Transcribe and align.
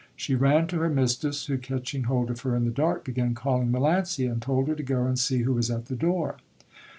She 0.15 0.33
ran 0.33 0.65
to 0.69 0.79
her 0.79 0.89
mistress, 0.89 1.45
who, 1.45 1.59
catching 1.59 2.05
hold 2.05 2.31
of 2.31 2.39
her 2.41 2.55
in 2.55 2.65
the 2.65 2.71
dark, 2.71 3.05
began 3.05 3.35
calling 3.35 3.69
Melancia! 3.71 4.31
and 4.31 4.41
told 4.41 4.67
her 4.67 4.73
to 4.73 4.81
go 4.81 5.03
and 5.05 5.19
see 5.19 5.37
v 5.37 5.43
ho 5.43 5.51
was 5.51 5.69
at 5.69 5.85
the 5.89 5.95
door. 5.95 6.37